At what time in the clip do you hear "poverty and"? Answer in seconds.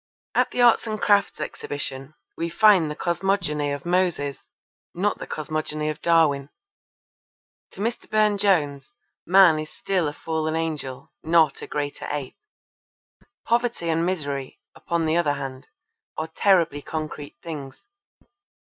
13.45-14.03